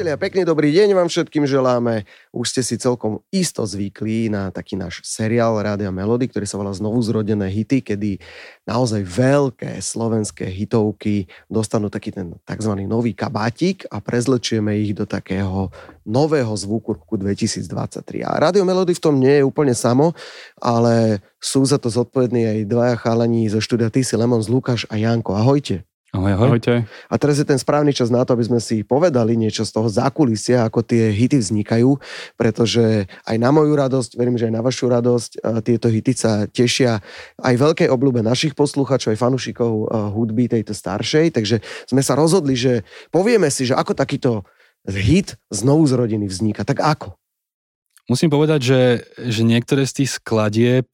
[0.00, 2.08] Priatelia, pekný dobrý deň vám všetkým želáme.
[2.32, 6.72] Už ste si celkom isto zvykli na taký náš seriál Rádia Melody, ktorý sa volá
[6.72, 8.16] Znovu zrodené hity, kedy
[8.64, 12.72] naozaj veľké slovenské hitovky dostanú taký ten tzv.
[12.88, 15.68] nový kabátik a prezlečieme ich do takého
[16.08, 18.24] nového zvuku roku 2023.
[18.24, 20.16] A Rádio Melody v tom nie je úplne samo,
[20.56, 24.88] ale sú za to zodpovední aj dvaja chalani zo štúdia Ty si Lemon z Lukáš
[24.88, 25.36] a Janko.
[25.36, 25.89] Ahojte.
[26.10, 26.48] Ahoj, ahoj.
[26.58, 26.90] Ahojte.
[27.06, 29.86] A teraz je ten správny čas na to, aby sme si povedali niečo z toho
[29.86, 32.02] zákulisia, ako tie hity vznikajú,
[32.34, 36.98] pretože aj na moju radosť, verím, že aj na vašu radosť, tieto hity sa tešia
[37.38, 42.82] aj veľkej obľúbe našich poslucháčov, aj fanúšikov hudby tejto staršej, takže sme sa rozhodli, že
[43.14, 44.42] povieme si, že ako takýto
[44.90, 46.66] hit znovu z rodiny vzniká.
[46.66, 47.14] Tak ako?
[48.10, 48.82] Musím povedať, že,
[49.30, 50.90] že niektoré z tých skladieb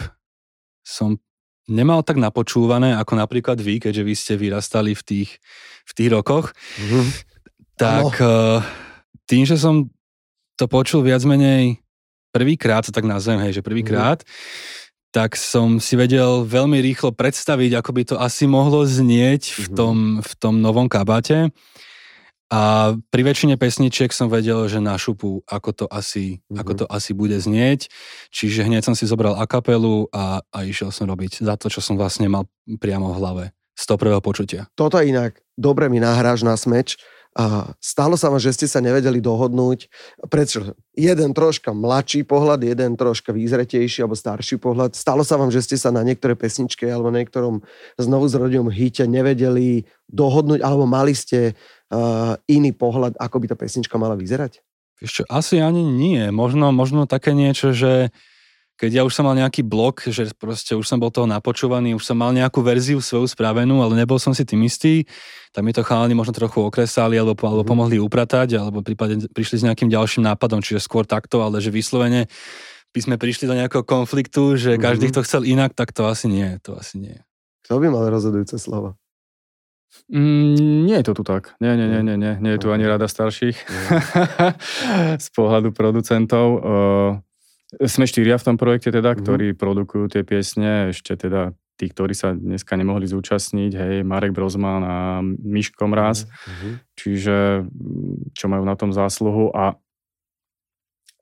[0.84, 1.16] som
[1.66, 5.30] nemal tak napočúvané ako napríklad vy, keďže vy ste vyrastali v tých,
[5.86, 6.54] v tých rokoch.
[6.78, 7.04] Mm-hmm.
[7.76, 8.12] Tak.
[8.22, 8.58] Eh,
[9.26, 9.90] tým, že som
[10.56, 11.82] to počul viac menej
[12.30, 15.12] prvýkrát, tak nazvem, hej, že prvýkrát, mm-hmm.
[15.12, 19.74] tak som si vedel veľmi rýchlo predstaviť, ako by to asi mohlo znieť v mhm.
[19.76, 21.50] tom, v tom novom kabáte.
[22.46, 26.60] A pri väčšine pesničiek som vedel, že na šupu, ako to asi, mm-hmm.
[26.62, 27.90] ako to asi bude znieť.
[28.30, 31.98] Čiže hneď som si zobral akapelu a, a išiel som robiť za to, čo som
[31.98, 32.46] vlastne mal
[32.78, 33.44] priamo v hlave
[33.74, 34.70] z toho prvého počutia.
[34.78, 36.94] Toto inak dobre mi nahráš na smeč.
[37.36, 39.92] A stalo sa vám, že ste sa nevedeli dohodnúť,
[40.32, 44.96] prečo jeden troška mladší pohľad, jeden troška výzretejší alebo starší pohľad.
[44.96, 47.60] Stalo sa vám, že ste sa na niektoré pesničke alebo niektorom
[48.00, 51.52] znovu zrodenom hite nevedeli dohodnúť alebo mali ste
[51.92, 54.62] uh, iný pohľad, ako by tá pesnička mala vyzerať?
[54.96, 56.32] Vieš čo, asi ani nie.
[56.32, 58.08] Možno, možno také niečo, že
[58.76, 62.04] keď ja už som mal nejaký blok, že proste už som bol toho napočúvaný, už
[62.04, 65.08] som mal nejakú verziu svoju spravenú, ale nebol som si tým istý,
[65.56, 67.70] tak mi to chalani možno trochu okresali alebo, alebo mhm.
[67.72, 72.28] pomohli upratať, alebo prípadne prišli s nejakým ďalším nápadom, čiže skôr takto, ale že vyslovene
[72.92, 76.56] by sme prišli do nejakého konfliktu, že každý to chcel inak, tak to asi nie,
[76.64, 77.16] to asi nie.
[77.64, 78.96] Kto by mal rozhodujúce slovo?
[80.12, 81.58] Mm, nie je to tu tak.
[81.58, 83.56] Nie, nie, nie, nie, nie, nie je tu ani rada starších.
[85.24, 86.46] Z pohľadu producentov.
[86.60, 87.12] Uh,
[87.82, 89.24] sme štyria v tom projekte teda, mm-hmm.
[89.26, 94.82] ktorí produkujú tie piesne, ešte teda tí, ktorí sa dneska nemohli zúčastniť, hej, Marek Brozman
[94.86, 96.72] a Miško Mraz, mm-hmm.
[96.96, 97.36] čiže
[98.32, 99.76] čo majú na tom zásluhu a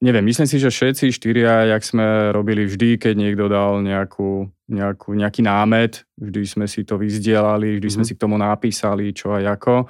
[0.04, 5.16] neviem, myslím si, že všetci štyria, jak sme robili vždy, keď niekto dal nejakú, nejakú,
[5.16, 7.94] nejaký námet, vždy sme si to vyzdielali, vždy mm-hmm.
[7.97, 8.09] sme mhm.
[8.12, 9.88] si k tomu napísali, čo a ako,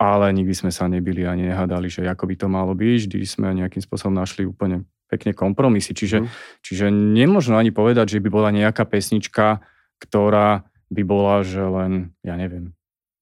[0.00, 3.52] ale nikdy sme sa nebili ani nehádali, že ako by to malo byť, vždy sme
[3.52, 6.28] nejakým spôsobom našli úplne pekne kompromisy, čiže, mm.
[6.66, 9.62] čiže nemôžno ani povedať, že by bola nejaká pesnička,
[10.02, 12.74] ktorá by bola, že len, ja neviem,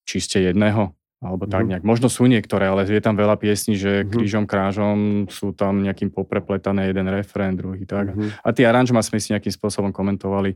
[0.08, 1.68] čiste jedného alebo tak mhm.
[1.72, 1.84] nejak.
[1.88, 4.12] Možno sú niektoré, ale je tam veľa piesní, že mm-hmm.
[4.12, 4.98] krížom, krážom
[5.32, 8.12] sú tam nejakým poprepletané jeden refrén, druhý tak.
[8.12, 8.44] Mm-hmm.
[8.44, 10.52] A tie aranžma sme si nejakým spôsobom komentovali,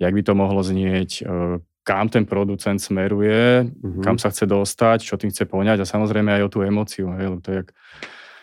[0.00, 3.70] jak by to mohlo znieť, e, kam ten producent smeruje,
[4.02, 7.14] kam sa chce dostať, čo tým chce poňať a samozrejme aj o tú emociu.
[7.14, 7.68] Hej, to jak,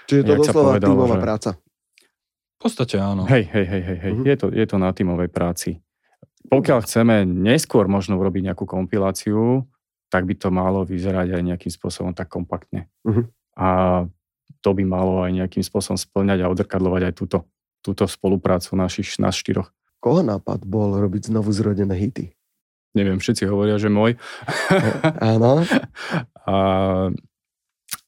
[0.08, 1.24] Čiže to doslova povedal, tímová že...
[1.26, 1.50] práca.
[2.56, 3.28] V podstate áno.
[3.28, 4.14] Hej, hej, hej, hej, hej.
[4.24, 5.84] Je, to, je to na tímovej práci.
[6.48, 9.68] Pokiaľ chceme neskôr možno urobiť nejakú kompiláciu,
[10.14, 12.86] tak by to malo vyzerať aj nejakým spôsobom tak kompaktne.
[13.02, 13.26] Uh-huh.
[13.58, 13.70] A
[14.62, 17.50] to by malo aj nejakým spôsobom splňať a odrkadlovať aj túto,
[17.82, 19.74] túto spoluprácu našich, nás štyroch.
[19.98, 22.30] Koho nápad bol robiť znovu zrodené hity?
[22.94, 24.22] Neviem, všetci hovoria, že môj.
[25.34, 25.66] Áno.
[26.46, 26.56] a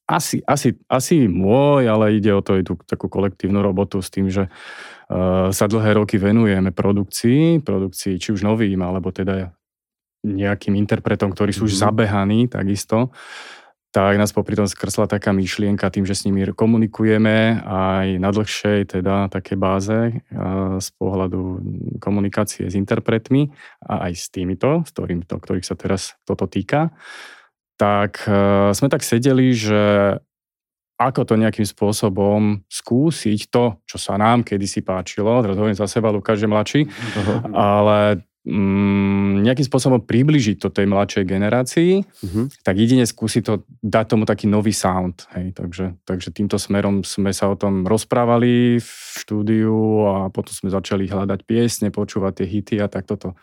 [0.06, 4.30] asi, asi, asi môj, ale ide o to aj tú takú kolektívnu robotu s tým,
[4.30, 9.58] že uh, sa dlhé roky venujeme produkcii, produkcii či už novým, alebo teda
[10.26, 11.86] nejakým interpretom, ktorí sú už mm-hmm.
[11.86, 13.14] zabehaní takisto,
[13.96, 19.00] tak nás popri tom skrsla taká myšlienka tým, že s nimi komunikujeme aj na dlhšej
[19.00, 20.20] teda také báze
[20.84, 21.64] z pohľadu
[22.04, 23.56] komunikácie s interpretmi
[23.88, 26.92] a aj s týmito, s ktorým to, ktorých sa teraz toto týka,
[27.80, 30.16] tak e, sme tak sedeli, že
[31.00, 36.12] ako to nejakým spôsobom skúsiť to, čo sa nám kedysi páčilo, teraz hovorím za seba,
[36.12, 37.52] Lukáš je mladší, uh-huh.
[37.52, 42.46] ale mm, nejakým spôsobom približiť to tej mladšej generácii, uh-huh.
[42.62, 45.26] tak jedine skúsiť to, dať tomu taký nový sound.
[45.34, 45.58] Hej.
[45.58, 51.10] Takže, takže týmto smerom sme sa o tom rozprávali v štúdiu a potom sme začali
[51.10, 53.34] hľadať piesne, počúvať tie hity a tak toto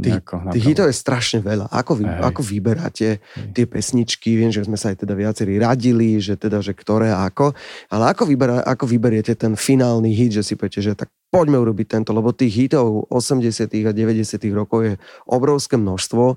[0.00, 0.20] Tých,
[0.56, 1.68] tých hitov je strašne veľa.
[1.68, 3.52] Ako, vy, ako vyberáte Hej.
[3.52, 4.40] tie pesničky?
[4.40, 7.52] Viem, že sme sa aj teda viacerí radili, že teda, že ktoré a ako.
[7.92, 11.86] Ale ako, vyberá, ako vyberiete ten finálny hit, že si poviete, že tak poďme urobiť
[11.86, 13.70] tento, lebo tých hitov 80.
[13.70, 14.26] a 90.
[14.50, 14.94] rokov je
[15.30, 16.34] obrovské množstvo.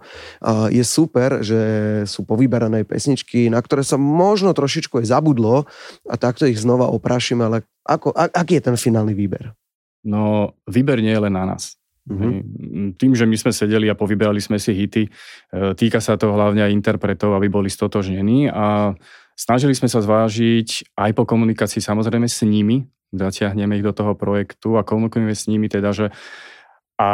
[0.70, 1.60] Je super, že
[2.06, 5.66] sú povyberané pesničky, na ktoré sa možno trošičku aj zabudlo
[6.06, 9.58] a takto ich znova oprašíme, ale ako, aký je ten finálny výber?
[10.06, 11.80] No, výber nie je len na nás.
[12.04, 13.00] Mm-hmm.
[13.00, 15.10] Tým, že my sme sedeli a povyberali sme si hity, e,
[15.72, 18.92] týka sa to hlavne aj interpretov, aby boli stotožnení a
[19.40, 22.84] snažili sme sa zvážiť aj po komunikácii samozrejme s nimi,
[23.16, 26.12] zatiahneme ich do toho projektu a komunikujeme s nimi teda, že
[27.04, 27.08] a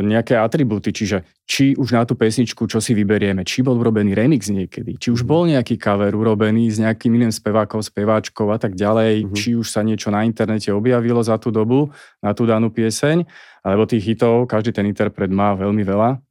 [0.00, 4.48] nejaké atribúty, čiže či už na tú pesničku, čo si vyberieme, či bol urobený remix
[4.48, 5.28] niekedy, či už mhm.
[5.28, 9.36] bol nejaký cover urobený s nejakým iným spevákom, speváčkou a tak ďalej, mm-hmm.
[9.36, 11.92] či už sa niečo na internete objavilo za tú dobu,
[12.24, 13.28] na tú danú pieseň,
[13.60, 16.22] alebo tých hitov, každý ten interpret má veľmi veľa.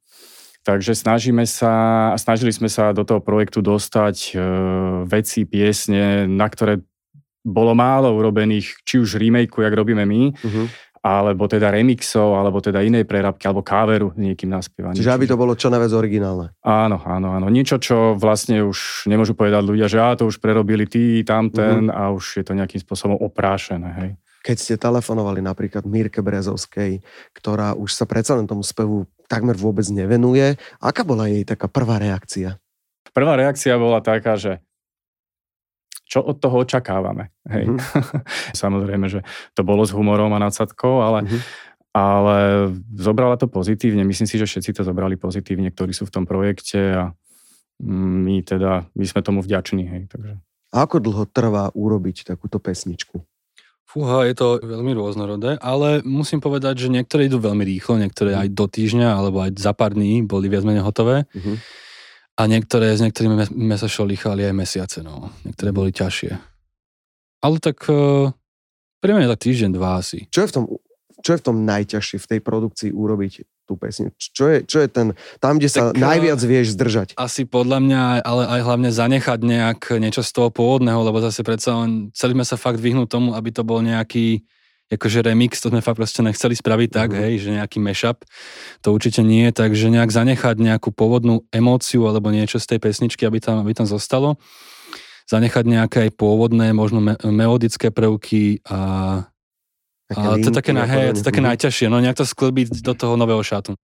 [0.60, 4.32] Takže snažíme sa, snažili sme sa do toho projektu dostať e,
[5.08, 6.84] veci, piesne, na ktoré
[7.40, 12.84] bolo málo urobených, či už remakeu, jak robíme my, uh-huh alebo teda remixov, alebo teda
[12.84, 15.00] inej prerabky, alebo káveru niekým naspievaný.
[15.00, 16.52] Čiže aby to bolo čo najviac originálne.
[16.60, 17.48] Áno, áno, áno.
[17.48, 21.96] Niečo, čo vlastne už nemôžu povedať ľudia, že á, to už prerobili tí, tamten mm-hmm.
[21.96, 23.88] a už je to nejakým spôsobom oprášené.
[23.96, 24.10] Hej.
[24.40, 27.04] Keď ste telefonovali napríklad Mirke Brezovskej,
[27.36, 32.00] ktorá už sa predsa len tomu spevu takmer vôbec nevenuje, aká bola jej taká prvá
[32.00, 32.56] reakcia?
[33.12, 34.64] Prvá reakcia bola taká, že
[36.10, 37.30] čo od toho očakávame.
[37.46, 37.70] Hej.
[37.70, 38.26] Mm-hmm.
[38.66, 39.22] Samozrejme, že
[39.54, 41.40] to bolo s humorom a nadsadkou, ale, mm-hmm.
[41.94, 42.38] ale
[42.98, 44.02] zobrala to pozitívne.
[44.02, 47.04] Myslím si, že všetci to zobrali pozitívne, ktorí sú v tom projekte a
[47.86, 49.86] my teda, my sme tomu vďační.
[49.86, 50.34] Hej, takže.
[50.74, 53.22] A ako dlho trvá urobiť takúto pesničku?
[53.90, 58.54] Fúha, je to veľmi rôznorodé, ale musím povedať, že niektoré idú veľmi rýchlo, niektoré aj
[58.54, 61.26] do týždňa alebo aj za pár dní boli viac menej hotové.
[61.34, 61.58] Uh-huh.
[62.38, 65.32] A niektoré, s niektorými sme sa šolíchali aj mesiace, no.
[65.44, 66.32] Niektoré boli ťažšie.
[67.40, 68.32] Ale tak uh,
[69.02, 70.28] mňa tak týždeň, dva asi.
[70.28, 70.64] Čo je v tom,
[71.20, 73.32] čo je v tom najťažšie v tej produkcii urobiť
[73.68, 74.12] tú pesň?
[74.16, 77.14] Čo je, čo je ten, tam, kde sa e, najviac vieš zdržať?
[77.20, 81.76] Asi podľa mňa, ale aj hlavne zanechať nejak niečo z toho pôvodného, lebo zase predsa
[81.84, 84.42] len chceli sme sa fakt vyhnúť tomu, aby to bol nejaký
[84.90, 87.22] akože remix, to sme fakt proste nechceli spraviť tak, uh-huh.
[87.22, 88.26] hej, že nejaký mashup,
[88.82, 93.38] to určite nie, takže nejak zanechať nejakú pôvodnú emóciu alebo niečo z tej pesničky, aby
[93.38, 94.36] tam, aby tam zostalo.
[95.30, 99.22] Zanechať nejaké aj pôvodné, možno me- melodické prvky a,
[100.10, 103.14] a to je také, na, hej, to také najťažšie, no nejak to sklbiť do toho
[103.14, 103.78] nového šatu.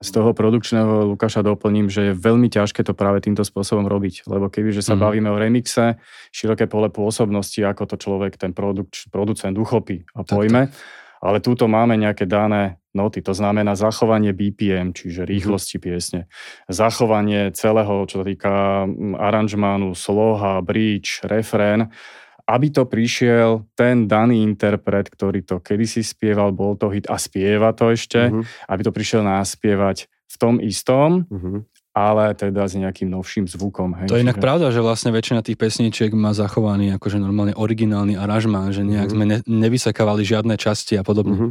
[0.00, 4.48] Z toho produkčného Lukáša doplním, že je veľmi ťažké to práve týmto spôsobom robiť, lebo
[4.48, 5.00] keby že sa mm.
[5.04, 6.00] bavíme o remixe,
[6.32, 10.72] široké pole pôsobnosti, ako to človek, ten produkt, producent uchopí a pojme,
[11.20, 15.28] ale túto máme nejaké dané noty, to znamená zachovanie BPM, čiže mhm.
[15.28, 15.82] rýchlosti mm.
[15.84, 16.20] piesne,
[16.66, 18.52] zachovanie celého, čo sa týka
[18.88, 21.92] mm, aranžmánu, sloha, bridge, refrén,
[22.50, 27.70] aby to prišiel ten daný interpret, ktorý to kedysi spieval, bol to hit a spieva
[27.70, 28.42] to ešte, uh-huh.
[28.66, 31.62] aby to prišiel naspievať v tom istom, uh-huh.
[31.94, 33.94] ale teda s nejakým novším zvukom.
[34.02, 38.18] Hej, to je inak pravda, že vlastne väčšina tých pesníčiek má zachovaný akože normálne originálny
[38.18, 39.14] aranžmán, že nejak uh-huh.
[39.14, 41.34] sme ne, nevysekávali žiadne časti a podobne.
[41.38, 41.50] Uh-huh.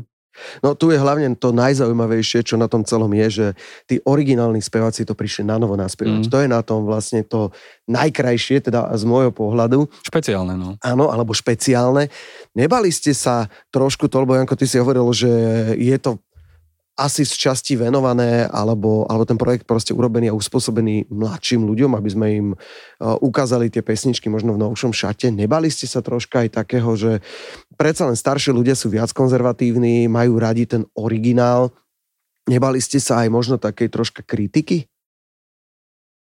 [0.61, 3.47] No tu je hlavne to najzaujímavejšie, čo na tom celom je, že
[3.89, 6.27] tí originálni speváci to prišli na novo naspievať.
[6.27, 6.31] Mm.
[6.31, 7.51] To je na tom vlastne to
[7.89, 9.89] najkrajšie, teda z môjho pohľadu.
[10.05, 10.77] Špeciálne, no.
[10.79, 12.07] Áno, alebo špeciálne.
[12.53, 15.29] Nebali ste sa trošku to, lebo Janko, ty si hovoril, že
[15.77, 16.21] je to
[16.99, 22.09] asi z časti venované, alebo, alebo ten projekt proste urobený a uspôsobený mladším ľuďom, aby
[22.11, 25.31] sme im uh, ukázali tie pesničky možno v novšom šate.
[25.31, 27.23] Nebali ste sa troška aj takého, že
[27.79, 31.71] predsa len starší ľudia sú viac konzervatívni, majú radi ten originál.
[32.51, 34.83] Nebali ste sa aj možno takej troška kritiky?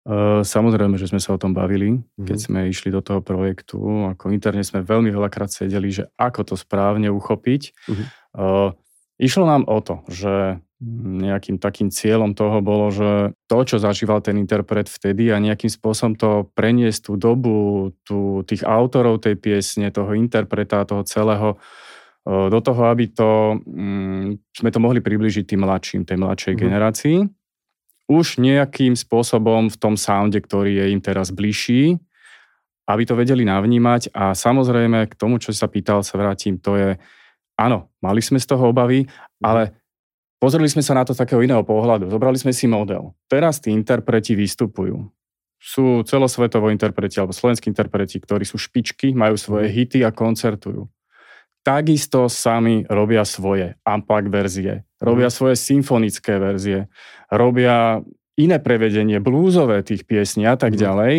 [0.07, 3.81] Uh, samozrejme, že sme sa o tom bavili, keď sme išli do toho projektu.
[4.15, 7.75] Ako interne sme veľmi veľakrát sedeli, že ako to správne uchopiť.
[7.91, 8.07] Mm-hmm.
[8.39, 8.71] Uh,
[9.19, 14.37] išlo nám o to, že nejakým takým cieľom toho bolo, že to, čo zažíval ten
[14.37, 20.13] interpret vtedy a nejakým spôsobom to preniesť tú dobu, tú, tých autorov tej piesne, toho
[20.13, 21.57] interpreta, toho celého,
[22.27, 26.61] do toho, aby to, mm, sme to mohli približiť tým mladším, tej mladšej mm.
[26.61, 27.19] generácii.
[28.13, 31.97] Už nejakým spôsobom v tom sounde, ktorý je im teraz bližší,
[32.87, 36.91] aby to vedeli navnímať a samozrejme k tomu, čo sa pýtal, sa vrátim, to je,
[37.57, 39.43] áno, mali sme z toho obavy, mhm.
[39.43, 39.63] ale
[40.37, 42.13] Pozreli sme sa na to z takého iného pohľadu.
[42.13, 43.17] Zobrali sme si model.
[43.27, 45.09] Teraz tí interpreti vystupujú.
[45.57, 49.75] Sú celosvetovo interpreti alebo slovenskí interpreti, ktorí sú špičky, majú svoje mhm.
[49.75, 50.89] hity a koncertujú.
[51.67, 55.35] takisto sami robia svoje Ampak verzie, robia Mhm.
[55.35, 56.87] svoje symfonické verzie,
[57.27, 58.07] robia
[58.39, 60.81] iné prevedenie, blúzové tých piesní a tak Mhm.
[60.81, 61.15] ďalej.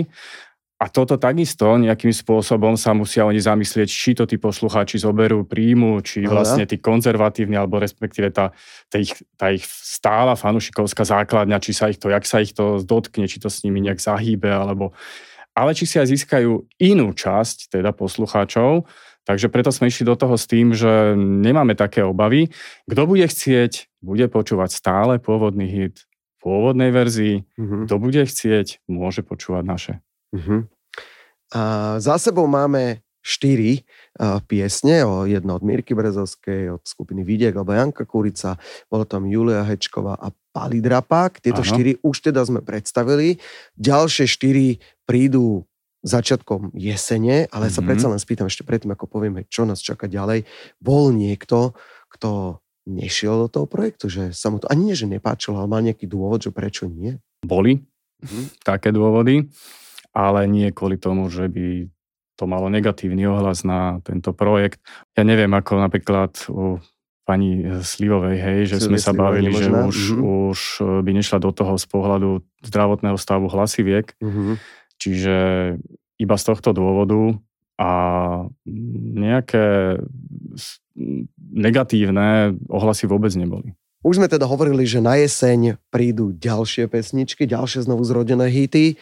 [0.77, 6.05] A toto takisto nejakým spôsobom sa musia oni zamyslieť, či to tí poslucháči zoberú, príjmu,
[6.05, 8.53] či vlastne tí konzervatívni, alebo respektíve tá,
[8.85, 12.77] tá, ich, tá ich stála fanušikovská základňa, či sa ich to, jak sa ich to
[12.85, 14.93] dotkne, či to s nimi nejak zahýbe, alebo...
[15.57, 18.85] Ale či si aj získajú inú časť, teda poslucháčov,
[19.25, 22.53] takže preto sme išli do toho s tým, že nemáme také obavy.
[22.85, 26.05] Kto bude chcieť, bude počúvať stále pôvodný hit
[26.37, 27.89] v pôvodnej verzii, Mhm.
[27.89, 29.93] kto bude chcieť, môže počúvať naše.
[30.35, 30.67] Mhm.
[31.55, 33.83] A za sebou máme štyri
[34.47, 38.55] piesne, o jedno od Mirky Brezovskej, od skupiny Vidiek, alebo Janka Kurica,
[38.87, 41.43] bolo tam Julia Hečková a Pali Drapák.
[41.43, 41.67] Tieto Áno.
[41.67, 43.35] štyri už teda sme predstavili.
[43.75, 45.67] Ďalšie štyri prídu
[46.07, 47.87] začiatkom jesene, ale sa Mhm.
[47.87, 50.47] predsa len spýtam ešte predtým, ako povieme, čo nás čaká ďalej.
[50.79, 51.75] Bol niekto,
[52.07, 55.83] kto nešiel do toho projektu, že sa mu to ani nie, že nepáčilo, ale mal
[55.83, 57.19] nejaký dôvod, že prečo nie?
[57.43, 57.83] Boli
[58.23, 58.63] Mhm.
[58.63, 59.51] také dôvody,
[60.17, 61.85] ale nie kvôli tomu, že by
[62.37, 64.81] to malo negatívny ohlas na tento projekt.
[65.13, 66.81] Ja neviem, ako napríklad u
[67.27, 70.21] pani Slivovej, hej, že sme Silvie sa bavili, že už, mhm.
[70.49, 70.59] už
[71.03, 72.29] by nešla do toho z pohľadu
[72.65, 74.53] zdravotného stavu hlasiviek, Mhm.
[74.97, 75.35] čiže
[76.17, 77.37] iba z tohto dôvodu
[77.77, 77.91] a
[79.13, 79.97] nejaké
[81.37, 83.77] negatívne ohlasy vôbec neboli.
[84.01, 88.97] Už sme teda hovorili, že na jeseň prídu ďalšie pesničky, ďalšie znovu zrodené hity.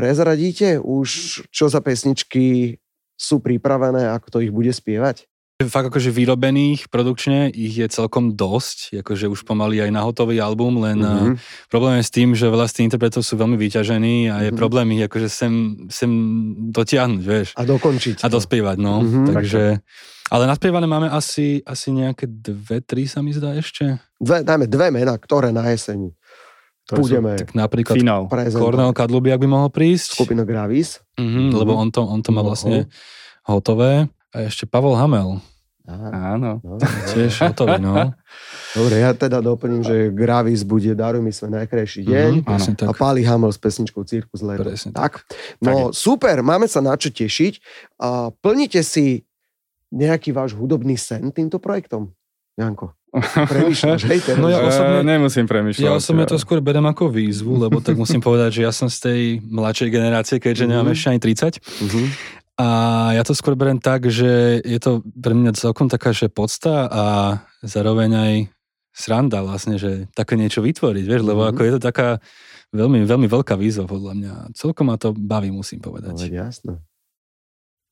[0.00, 1.08] Prezradíte už,
[1.52, 2.80] čo za pesničky
[3.12, 5.28] sú pripravené, ako to ich bude spievať?
[5.60, 10.80] Fakt akože vyrobených produkčne ich je celkom dosť, akože už pomaly aj na hotový album,
[10.80, 11.04] len Mhm.
[11.04, 11.36] mm-hmm.
[11.68, 14.56] problém je s tým, že veľa z tých interpretov sú veľmi vyťažení a je Mhm.
[14.56, 15.52] problém ich akože sem,
[15.92, 16.08] sem
[16.72, 18.24] dotiahnuť, vieš, A dokončiť.
[18.24, 19.04] a dospievať, no.
[19.04, 19.36] Mhm.
[19.36, 19.62] Takže,
[20.32, 24.00] ale naspievané máme asi, asi nejaké dve, tri sa mi zdá ešte.
[24.16, 26.16] Dve, dajme dve mená, ktoré na jeseň
[26.86, 28.22] Ktoré sú budeme Tak napríklad Finál.
[28.30, 31.02] Cornel Kadlubiak by mohol prísť, Skupina Gravis.
[31.18, 32.88] mhm, lebo on to, on to má vlastne
[33.46, 34.08] hotové.
[34.30, 35.42] A ešte Pavol Hamel,
[35.90, 36.38] Aha.
[36.38, 36.62] Áno.
[36.62, 36.78] No,
[37.10, 38.14] tiež hotový, no.
[38.78, 42.32] Dobre, ja teda doplním, že Gravis bude Daruj mi svoj najkrajší deň.
[42.40, 42.94] Mhm, presne A tak.
[42.94, 44.62] Pali Hamel s pesničkou Cirkus Leto.
[44.62, 45.26] Presne tak.
[45.58, 47.58] No super, máme sa na čo tešiť.
[47.98, 49.26] A plníte si
[49.90, 52.14] nejaký váš hudobný sen týmto projektom?
[52.54, 52.94] Janko,
[53.50, 54.18] premýšľaš, hej?
[54.20, 55.82] Teraz, No ja osobne- E, nemusím premyšľať.
[55.82, 58.98] Ja osobne to skôr berem ako výzvu, lebo tak musím povedať, že ja som z
[59.00, 60.70] tej mladšej generácie, keďže Mhm.
[60.70, 61.52] nemám ešte ani 30.
[61.82, 62.00] Mhm.
[62.56, 62.66] A
[63.12, 64.28] ja to skôr berem tak, že
[64.60, 67.04] je to pre mňa celkom taká, že podsta a
[67.60, 68.32] zároveň aj
[68.92, 71.48] sranda vlastne, že také niečo vytvoriť, vieš, lebo Mhm.
[71.48, 72.08] ako je to taká
[72.70, 74.32] veľmi, veľmi veľká výzva podľa mňa.
[74.52, 76.14] Celkom ma to baví, musím No, povedať.
[76.20, 76.78] veď jasné.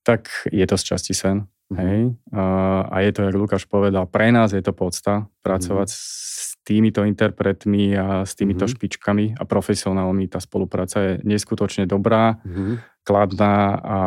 [0.05, 1.49] Tak je to z časti sen.
[1.69, 1.77] Mhm.
[1.77, 2.01] Hej?
[2.33, 2.45] A,
[2.89, 7.97] a je to, jak Lukáš povedal, pre nás je to podsta pracovať s týmito interpretmi
[7.97, 8.73] a s týmito Mhm.
[8.77, 10.29] špičkami a profesionálmi.
[10.29, 13.01] Tá spolupráca je neskutočne dobrá, Mhm.
[13.05, 13.99] kladná a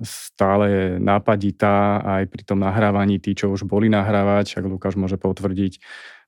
[0.00, 5.20] stále je nápaditá aj pri tom nahrávaní tí, čo už boli nahrávať, ak Lukáš môže
[5.20, 5.76] potvrdiť,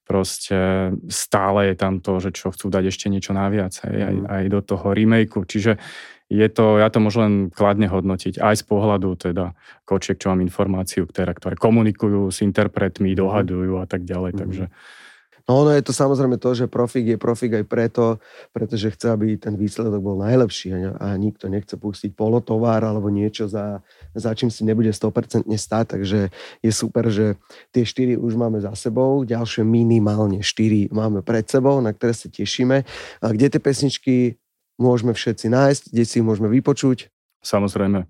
[0.03, 4.27] proste stále je tam to, že čo chcú dať ešte niečo naviac, hej, aj, Mhm.
[4.29, 5.43] aj do toho remakeu.
[5.47, 5.79] Čiže
[6.33, 9.53] je to, ja to môžem len kladne hodnotiť, aj z pohľadu teda
[9.85, 14.39] kočiek, čo mám informáciu, ktoré, ktoré komunikujú s interpretmi, dohadujú a tak ďalej, Mhm.
[14.41, 14.65] takže
[15.49, 18.05] No ono je to samozrejme to, že profik je profik aj preto,
[18.55, 23.51] pretože chce, aby ten výsledok bol najlepší a, a nikto nechce pustiť polotovár alebo niečo,
[23.51, 23.83] za,
[24.15, 26.31] za čím si nebude 100% stáť, takže
[26.63, 27.39] je super, že
[27.75, 32.31] tie štyri už máme za sebou, ďalšie minimálne štyri máme pred sebou, na ktoré sa
[32.31, 32.87] tešíme.
[33.19, 34.17] A kde tie pesničky
[34.79, 37.13] môžeme všetci nájsť, kde si ich môžeme vypočuť?
[37.43, 38.07] samozrejme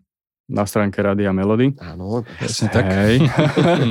[0.49, 1.71] na stránke Radia Melody.
[1.79, 2.85] Áno, Presne tak.
[2.89, 3.23] Hej.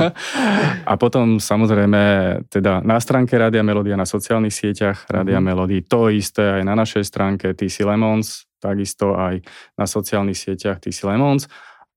[0.91, 2.01] a potom samozrejme
[2.47, 5.45] teda na stránke Rádia Melody a na sociálnych sieťach Rádia Mhm.
[5.45, 5.77] Melody.
[5.87, 9.41] To isté aj na našej stránke TC Lemons, takisto aj
[9.73, 11.47] na sociálnych sieťach TC Lemons.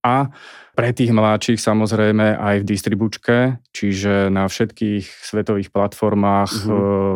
[0.05, 0.29] A
[0.75, 3.37] pre tých mladších samozrejme aj v distribučke,
[3.73, 6.71] čiže na všetkých svetových platformách Mhm.
[6.71, 7.13] mm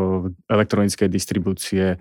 [0.49, 1.97] elektronickej distribúcie.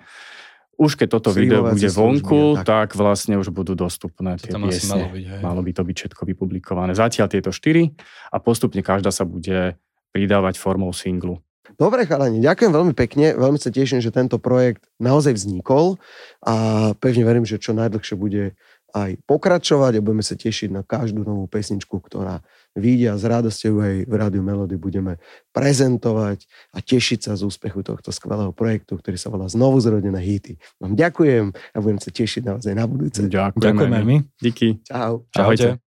[0.77, 2.93] Už keď toto video bude služby, vonku, tak.
[2.93, 4.93] tak vlastne už budú dostupné To tie piesne.
[4.93, 5.41] malo byť, hej.
[5.41, 6.93] Malo by to byť všetko vypublikované.
[6.93, 7.97] Zatiaľ tieto štyri
[8.29, 9.73] a postupne každá sa bude
[10.13, 11.41] pridávať formou singlu.
[11.75, 13.35] Dobre, chalani, ďakujem veľmi pekne.
[13.35, 15.99] Veľmi sa teším, že tento projekt naozaj vznikol
[16.39, 18.55] a pevne verím, že čo najdlhšie bude
[18.95, 22.39] aj pokračovať a budeme sa tešiť na každú novú pesničku, ktorá
[22.77, 25.17] vyjde a s radosťou aj v Rádiu Melody budeme
[25.51, 30.61] prezentovať a tešiť sa z úspechu tohto skvelého projektu, ktorý sa volá Znovu zrodené hity.
[30.77, 33.25] Vám ďakujem a budem sa tešiť naozaj na budúce.
[33.25, 33.65] Ďakujeme.
[33.65, 34.17] Ďakujeme my.
[34.37, 34.85] Díky.
[34.85, 35.25] Čau.
[35.33, 35.86] Čaute.